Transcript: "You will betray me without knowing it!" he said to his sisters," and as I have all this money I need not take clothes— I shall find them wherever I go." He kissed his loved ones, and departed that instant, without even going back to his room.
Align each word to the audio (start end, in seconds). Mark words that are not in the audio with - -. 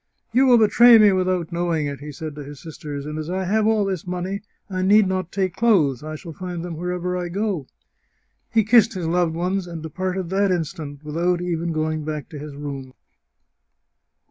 "You 0.33 0.47
will 0.47 0.57
betray 0.57 0.97
me 0.97 1.11
without 1.11 1.51
knowing 1.51 1.85
it!" 1.85 1.99
he 1.99 2.11
said 2.11 2.33
to 2.33 2.43
his 2.43 2.59
sisters," 2.59 3.05
and 3.05 3.19
as 3.19 3.29
I 3.29 3.43
have 3.43 3.67
all 3.67 3.85
this 3.85 4.07
money 4.07 4.41
I 4.67 4.81
need 4.81 5.07
not 5.07 5.31
take 5.31 5.53
clothes— 5.55 6.01
I 6.03 6.15
shall 6.15 6.33
find 6.33 6.65
them 6.65 6.75
wherever 6.75 7.15
I 7.15 7.29
go." 7.29 7.67
He 8.49 8.63
kissed 8.63 8.95
his 8.95 9.05
loved 9.07 9.35
ones, 9.35 9.67
and 9.67 9.83
departed 9.83 10.31
that 10.31 10.49
instant, 10.49 11.03
without 11.03 11.39
even 11.39 11.71
going 11.71 12.03
back 12.03 12.29
to 12.29 12.39
his 12.39 12.55
room. 12.55 12.93